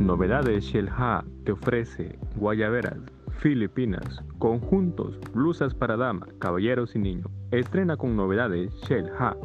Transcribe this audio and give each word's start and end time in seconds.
Novedades 0.00 0.64
Shelha 0.64 1.22
te 1.44 1.52
ofrece 1.52 2.18
guayaberas, 2.36 2.96
filipinas, 3.38 4.24
conjuntos, 4.38 5.20
blusas 5.34 5.74
para 5.74 5.98
dama, 5.98 6.26
caballeros 6.38 6.96
y 6.96 7.00
niños. 7.00 7.26
Estrena 7.50 7.98
con 7.98 8.16
novedades 8.16 8.72
Shell 8.88 9.10
Ha. 9.18 9.36